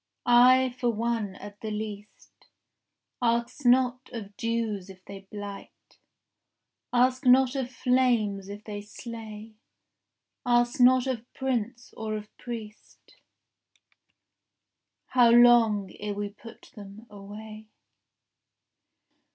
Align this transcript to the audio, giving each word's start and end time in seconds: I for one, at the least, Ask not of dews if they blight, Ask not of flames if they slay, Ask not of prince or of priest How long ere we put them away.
I 0.25 0.73
for 0.79 0.89
one, 0.89 1.35
at 1.35 1.61
the 1.61 1.69
least, 1.69 2.47
Ask 3.21 3.67
not 3.67 4.09
of 4.11 4.35
dews 4.35 4.89
if 4.89 5.05
they 5.05 5.27
blight, 5.31 5.99
Ask 6.91 7.23
not 7.23 7.55
of 7.55 7.69
flames 7.69 8.49
if 8.49 8.63
they 8.63 8.81
slay, 8.81 9.53
Ask 10.43 10.79
not 10.79 11.05
of 11.05 11.31
prince 11.35 11.93
or 11.95 12.15
of 12.15 12.35
priest 12.39 13.17
How 15.09 15.29
long 15.29 15.91
ere 15.99 16.15
we 16.15 16.29
put 16.29 16.71
them 16.73 17.05
away. 17.07 17.67